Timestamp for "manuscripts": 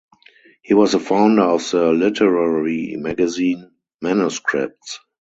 4.01-4.99